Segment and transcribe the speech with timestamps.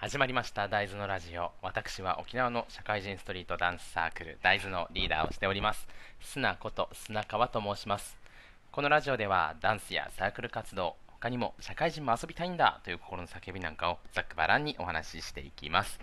[0.00, 1.50] 始まりました大豆のラジオ。
[1.60, 5.86] 私は沖縄の社会人ストリートダンスサークル大豆のリーダーをしております。
[6.22, 8.16] 砂こと砂川と申します。
[8.72, 16.00] このラジオではダンスやサークル活動他にも社会人も遊びたいんだという心の叫びなんかをざっくばらんにお話ししていきます。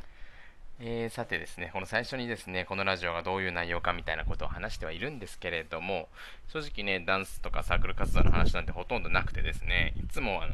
[0.80, 6.08] えー、さてですね、この最初にですね、このラジオがどういう内容かみたいなことを話してはいるんですけれども、
[6.50, 10.54] 正直ね、ダンスとかサークル活動の話なんてほとんどなくてですね、いつもあの、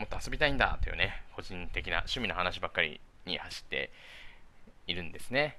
[0.00, 3.90] もっと遊びたいんだというね、個人的な趣味の話ばっかりに走って
[4.86, 5.58] いるんですね。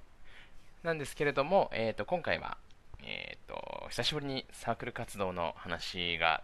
[0.82, 2.58] なんですけれども、えー、と今回は、
[3.04, 6.42] えー、と久しぶりにサークル活動の話が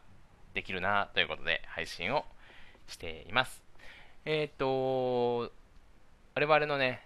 [0.54, 2.26] できるなということで配信を
[2.88, 3.64] しています。
[4.26, 5.52] えっ、ー、と、
[6.36, 7.02] 我々のね、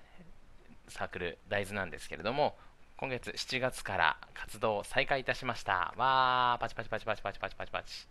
[0.89, 2.57] サークル大豆なんですけれども、
[2.98, 5.93] 今月7月から活動を再開いたしました。
[5.95, 8.07] わー、パチパチパチパチパチパチパチパチ。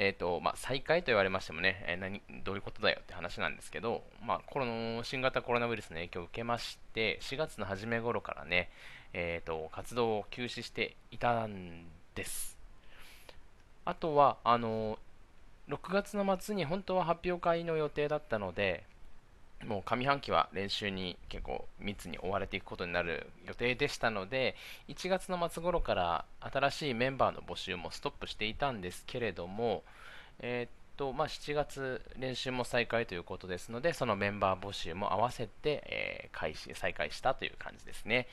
[0.00, 8.70] えーとまあ、再開と言われましてもね、えー、何どういうことだよって話なんですけど、まあ、コロの新型コロナウイルスの影響を受けまして、4月の初め頃からね、
[9.12, 12.56] えーと、活動を休止していたんです。
[13.84, 15.00] あとは、あの
[15.68, 18.84] 6月の末に本当は発表会の予定だったので、
[19.66, 24.54] もう上半期は練習に結構密に追われていくことになる予定でしたので
[24.88, 29.82] 1月の末頃から新しいメンバーの募集もストップしていたんですけれども、
[30.40, 38.26] え、っとまあ、7月練習も再開ということですのでそのメンバー募集も合わせて、えー、開始再開したという感じですね。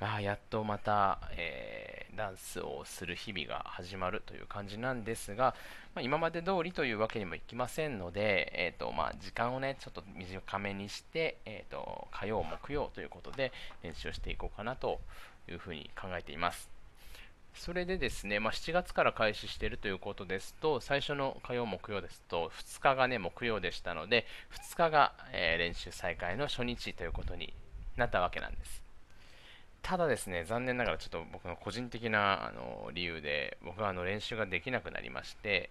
[0.00, 1.87] まあ、やっとまた、えー、
[2.18, 5.54] ダンスをする日々が始まるという感じなんですが、
[5.94, 13.52] まあ、今まで通りというわけにもいきませんので、えーとまあ、時間をねちょっと短めにして、えーと、火曜、木曜ということで
[13.82, 15.00] 練習をしていこうかなと
[15.48, 16.68] いうふうに考えています。
[17.54, 24.26] それでですね、まあ、7月から開始しているということですと、最初の火曜、木曜ですと、2日がね、木曜でしたので、
[24.72, 27.52] 2日が、えー、練習再開の初日ということに
[27.96, 28.87] なったわけなんです。
[29.88, 35.70] ただですね、残念ながらちょっと僕の個人的なあの理由で、僕はあの練習ができなくなりまして、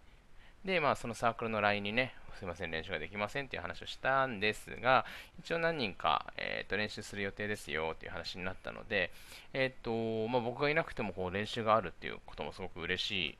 [0.65, 5.05] で、まあ、そのサークルの LINE にね、すいません、練習ができませんっていう話をしたんですが、
[5.37, 9.11] 一応何人か、えー、と練習する予定ですよっていう話になったので、
[9.53, 13.37] えーとまあ、僕がいなくてもこう練習があるっていうこともすごく嬉し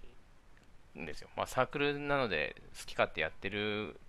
[0.96, 1.30] いんですよ。
[1.36, 4.00] まあ、サークルなので好き勝手やってる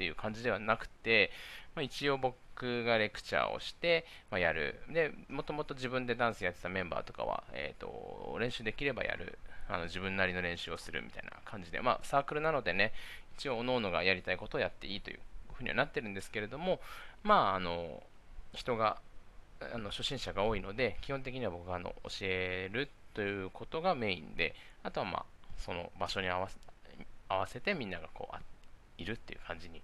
[0.00, 1.30] っていう感じではなくて、
[1.74, 4.80] まあ、一応僕がレクチャーをして、まあ、やる。
[4.90, 9.38] で、もともと自分でダンスやってたメンバーとかは、えーと、練習できればやる。
[9.68, 12.92] あの自分なりの練習をするみたいな感じで、まあ、サークルなのでね、
[13.38, 15.20] 一応、各々がやりたいことをやっていいという
[15.52, 16.80] ふうにはなってるんですけれども、
[17.22, 18.02] まあ、あの
[18.54, 18.96] 人が
[19.60, 25.24] あの初心者が多いので、基本的には僕があの教えるということがメインで、あとはまあ
[25.58, 26.56] その場所に合わせ
[27.30, 28.36] 合わせてみんながこう
[29.00, 29.82] いるっていう感じに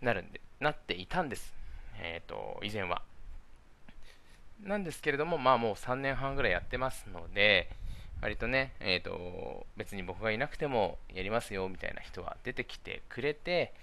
[0.00, 1.52] なるんでなっていたんです。
[1.98, 3.02] えっ、ー、と、以前は。
[4.62, 7.68] なんですけれども、まあもう3年半ぐらいやってますので、
[8.22, 13.74] 割とね、えっ、ー、と、別に僕がいなくてもやりますよみたいな人は出てきてくれて、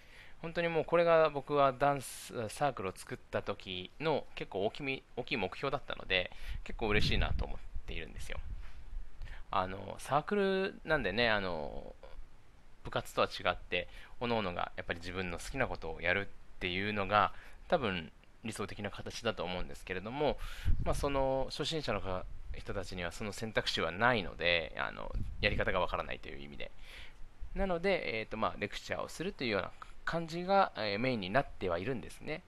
[0.41, 6.31] 本当にもうこれが僕はダンスサークルを作った時の結構大きみ大きい目標だったので、
[6.63, 8.39] 結構嬉しいなと思っているんですよ。
[9.51, 11.93] あの、サークルなんでね、あの、
[12.83, 13.87] 部活とは違って、
[14.19, 17.33] 各々がやっぱり自分の好きなことをやるっていうのが、
[17.67, 18.11] 多分
[18.43, 20.37] 理想的な形だと思うんですけれども、
[20.83, 22.01] まあ、その初心者の
[22.57, 26.71] 人たちにはその選択肢はないのであのやり方がわからないという意味で。
[27.55, 29.71] なので、えーとまあ、レクチャーをするというような
[30.05, 32.43] 感じが、えー、メインになってはいるんですね。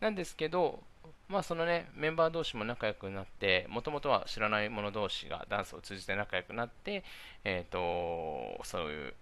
[0.00, 0.80] なんですけど、
[1.28, 7.02] まあそのね、メンバー同士も仲良くなって、もともとは知らない者同士がダンスを通じて仲良くなって、
[7.42, 9.14] えっ、ー、と、そういう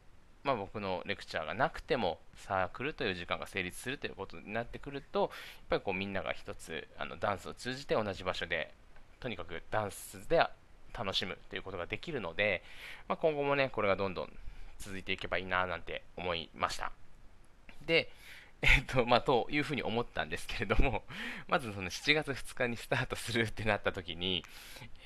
[0.44, 5.30] まあ、僕のレクチャーがなくてもサークルという時間が成立するということになってくるとやっ
[5.70, 8.72] ぱりこうみんなが一つあのダンスを通じて同じ場所で
[9.20, 10.44] とにかくダンスで
[10.92, 12.62] 楽しむということができるので、
[13.08, 14.32] まあ、今後もねこれがどんどん
[14.78, 16.90] 続いていけばいいななんて思いました。
[17.86, 18.10] で
[18.62, 21.02] えっと、まあ、というふうに思ったんですけれども、
[21.48, 24.44] まずその7月2日にスタートするってなった時に、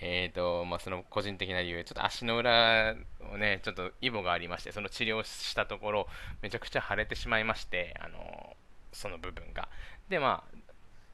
[0.03, 2.95] えっ、と、まあ、その個人的な理由、ちょっと足の裏
[3.33, 6.09] をね、ちょっとイボがありまして、その治療したところ、
[6.43, 8.57] めちゃくちゃ腫れてしまいまして、あの、
[8.93, 9.71] その部分が。
[10.11, 10.57] で、まあ、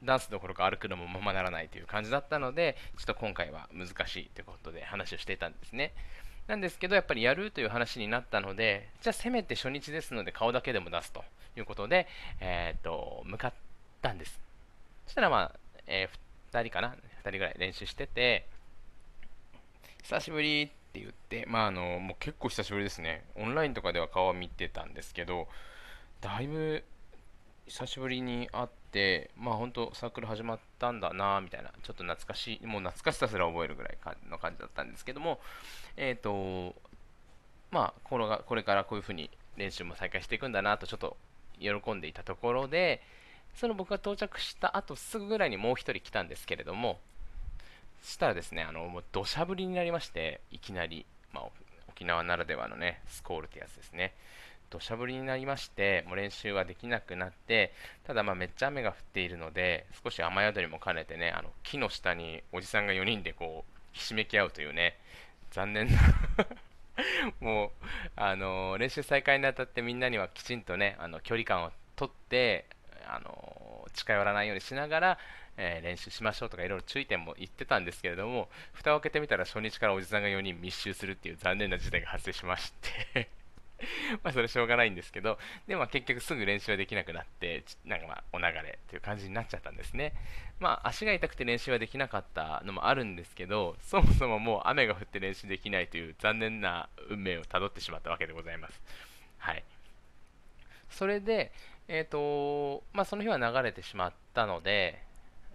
[0.03, 5.93] ダンスどころか歩くのもままならないという感じだったので、ちょっと今回は難しいということで話をしていたんですね。
[6.47, 11.23] なんですけど、やっぱりやるという話になったので、じゃあせめて初日ですので顔だけでも出すと
[11.55, 12.07] いうことで、
[12.41, 13.53] えっ、と、向かっ
[14.01, 14.39] たんです。
[15.05, 18.45] そしたらまあ、えー、2人かな ?2 人ぐらい練習してて、
[20.03, 23.23] 久しぶりって言って、まああの、もう結構久しぶりですね。
[23.35, 25.47] オンラインとかでは顔を見てたんですけど、
[26.19, 26.83] だいぶ
[27.67, 33.97] 久しぶりに会って、まあ本当サークル始まったんだなみたいな、ちょっと懐かしい、もう懐かしさすら覚えるぐらい
[34.29, 35.39] の感じだったんですけども、
[35.97, 36.75] えっ、ー、と、
[37.71, 41.17] まあこれがこれからこういうふうに練習も再開していくんだなとちょっと
[41.59, 43.01] 喜んでいたところで、
[43.55, 46.99] その僕が到着した後すぐぐらいにもう1人来たんですけれども、
[48.01, 51.45] そしたらですね、あの、もう土砂降りになりまして、いきなり、まあ、
[51.87, 54.13] 沖縄ならではのね、スコールってやつですね。
[54.73, 57.71] 土砂降りになりまして、もう練習はできなくなって、
[58.07, 64.97] ただまあめっちゃ雨が降っているので、少し雨宿りも兼ねてね、あの木の下におじさんが4人でこう、ひしめき合うというね、
[65.51, 65.99] 残念な
[67.39, 67.71] もう、
[68.15, 72.65] あの、練習再開にあたってみんなにはきちんとね、あの距離感をとって、
[73.05, 75.19] あの、近寄らないようにしながら、
[75.57, 82.73] えー、練習しましょうとかいろいろ注意点も言ってたんですけれども、蓋を開けてみたら初日からおじさんが4人密集するっていう残念な事態が発生しまし
[83.13, 83.42] て。
[84.23, 85.37] まあそれしょうがないんですけど、
[85.67, 90.13] でも結局すぐ練習はできなくなって、なんかまあお流れという感じになっちゃったんですね。
[90.59, 98.81] まあ足が痛くて練習はできなかったのもあるんですけど、そもそももう雨が降って練習できないという残念な運命をたどってしまったわけでございます。
[99.39, 99.63] はい。
[100.89, 101.51] それで、
[101.87, 105.01] えっ、ー、と、まあその日は流れてしまったので、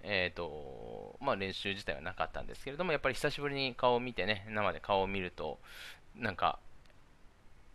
[0.03, 5.59] えーとまあ、練習自体はなかったんですけれども、やっぱり久しぶりに顔を見てね、生で顔を見ると、
[6.17, 6.59] なんか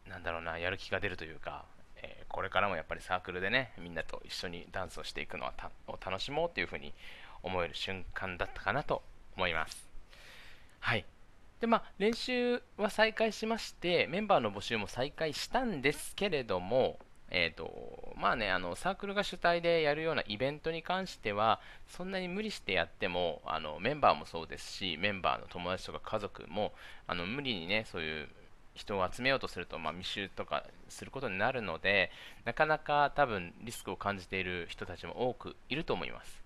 [0.07, 1.65] なんだろうな、やる気が出るというか、
[1.97, 5.53] えー、これからもやっぱりサークルでね、みんなと一緒にダンスをしていくのは
[5.87, 6.93] を楽しもうというふうに
[7.41, 9.01] 思える瞬間だったかなと
[9.35, 9.87] 思います。
[10.79, 11.05] はい。
[11.59, 16.99] で、まあ、練習は再開しまして、メンバーの募集も再開したんですけれども、
[17.35, 26.73] えーとまあね、あのサークルが主体でやるようなイベントに関してはそんなに無理してやってもあのメンバーもそうですしメンバーの友達とか家族も
[27.07, 28.29] あの無理にねそういう
[28.73, 32.11] 人を集めようとすると、まあ、密集とかすることになるので
[32.45, 36.41] なかなか多分リスクを感じている人たちも多くいると思います、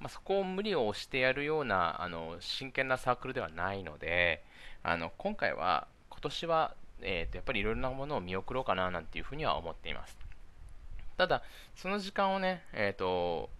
[0.00, 4.42] まあ、そこを無理を押してやるようなあの真剣なサークルではないので
[4.82, 10.18] あの今回は今年は、えーと、やっぱりいろいろなものを見送ろうかななんていうふうには思っています。
[11.16, 11.42] ただ
[11.76, 13.50] その時間をね、えーと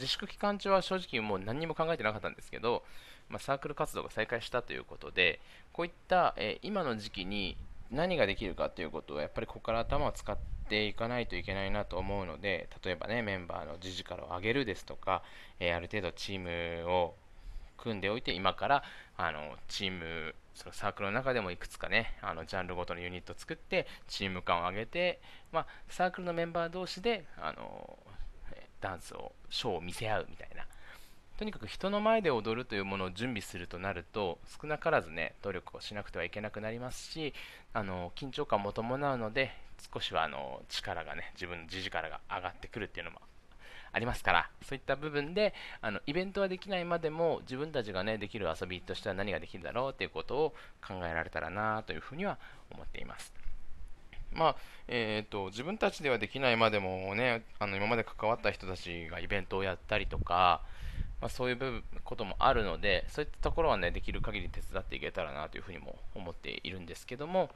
[0.00, 2.82] 自粛期間中は正直もう何も考えてなかったんですけど
[3.30, 5.40] まあ、サークル活動が再開したということで、
[5.72, 7.56] こういった、え、今の時期に
[7.90, 10.36] 何ができるかということをやっぱりここから頭を使っ
[10.68, 15.22] ていかないといけないなと思うので、例えばね、メンバーのジジカルを上げるですとか、
[15.60, 17.14] え、ある程度チームを
[17.78, 18.82] 組んでおいて、今から
[19.16, 25.20] あのチーム、そのサークルの中でもいくつかね、あのジャンルごとのユニットを作って、チーム感を上げて、
[25.52, 27.98] まあ、サークルのメンバー同士であの
[28.80, 30.64] ダンスを、ショーを見せ合うみたいな。
[31.40, 37.32] とにかく人の前で踊るというものを準備するとなると少なからずね努力をしなくてはいけなくなりますし
[37.72, 39.50] あの緊張感も伴うので
[39.90, 43.20] 少しはあの力がね自分の自力が上がってくるっていうのも
[43.90, 50.50] ありますからそういった部分であのイベントはできないまでも自分たちがねできる遊びとしては何ができるだろうということを
[50.86, 52.36] 考えられたらなというふうには
[52.70, 53.32] 思っています。
[54.32, 54.56] まあ
[54.88, 60.60] えーと、自分たちではできないまでもねあの今まで関わった人たちがイベントをやったりとか
[61.20, 67.50] まあ、そういう部分こともあるので、そういったところはね、できる限り手伝っていけたらなというふうにも思っているんですけども、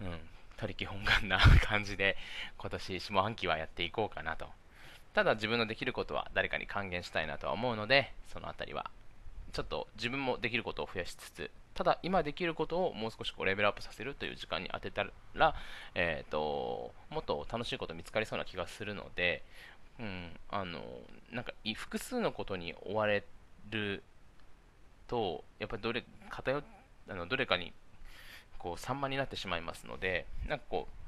[0.00, 0.18] うん、
[0.56, 2.16] 他力本願な感じで、
[2.56, 4.46] 今年下半期はやっていこうかなと。
[5.14, 8.90] ただ自分のできることは誰かに還元したいなとは思うので、そのあたりは、
[9.52, 15.04] ちょっと自分もできることを増やしつつ、ただ今できることをもう少しこうレベルアップさせるという時間に当てた
[15.34, 15.54] ら、
[15.94, 19.42] えーともっと楽しいこと見つかりそうな気がするので、
[20.02, 20.80] うん、あの
[21.32, 23.24] なんか複数のことに追われ
[23.70, 24.02] る
[25.06, 26.62] とやっぱりどれ偏
[27.08, 27.72] あのどれかに
[28.58, 31.02] こう散漫になってしまいますのでなんかこう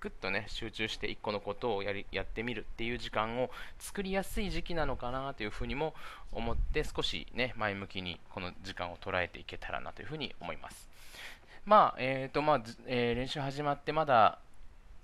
[0.00, 5.94] ぐっとね集中して1個のことをやりやってみるっていう時間を作りやすい時期なのかなというふうにも
[6.32, 10.88] 思って少しね前向きにこの時間を捉えていけたらなというふうに思います。
[11.64, 14.38] まあえーとまあえー、練習始まってまだ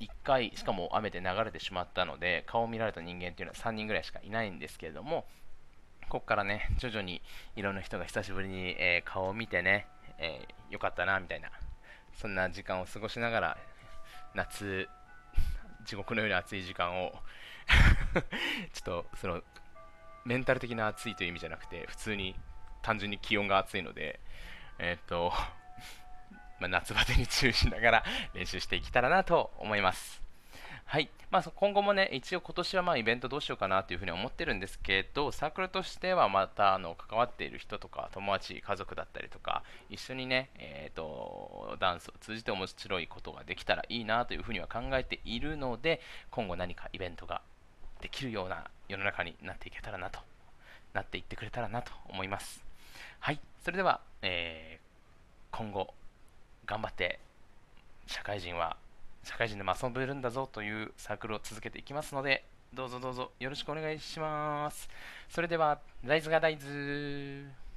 [0.02, 5.26] 1回、しかも雨で流れてしまったので、顔を見られた人間っていうのは3人ぐらいしかいないんですけれども、
[6.08, 7.22] ここからね、徐々に
[7.54, 9.86] いろんな人が久しぶりに、えー、顔を見てね、
[10.18, 11.50] えー、よかったな、みたいな、
[12.14, 13.58] そんな時間を過ごしながら、
[14.34, 14.88] 夏、
[15.84, 17.12] 地獄のように暑い時間を
[18.72, 19.42] ちょっと、その、
[20.24, 22.36] メンタル的な暑いという意味じゃなくて、普通に
[22.82, 24.20] 単純に気温が暑いので、
[24.78, 25.32] えっ、と、
[26.62, 28.04] まあ、夏バテに注意しながら
[28.34, 30.22] 練習していけたらなと思います。
[30.84, 31.10] はい。
[31.30, 46.00] まあ、今後もね、一応今年はまあイベントどうしようかなというふうに思ってるんですけど、サークルとしてはまたあの関わっている人とか、友達、家族だったりとか、一緒にね、えーと、ダンスを通じて面白いことができたらいいなというふうには考えているので、
[46.30, 47.40] 今後何かイベントが
[48.00, 50.20] できるような世の中になっていけたらなと
[50.92, 52.62] なっていってくれたらなと思います。
[53.20, 53.40] はい。
[53.64, 55.94] それでは、えー、今後
[56.66, 57.18] 頑張って
[58.06, 58.76] 社会人は
[59.24, 64.88] 社会人でも遊べるんだぞというサークルを続けていきますのでどうぞどうぞよろしくお願いします。
[65.28, 67.71] それでは大豆が大豆。